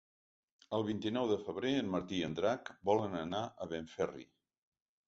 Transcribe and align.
El 0.77 0.85
vint-i-nou 0.87 1.27
de 1.33 1.37
febrer 1.49 1.75
en 1.83 1.93
Martí 1.97 2.17
i 2.23 2.27
en 2.31 2.35
Drac 2.41 2.73
volen 2.93 3.17
anar 3.25 3.45
a 3.67 3.71
Benferri. 3.77 4.29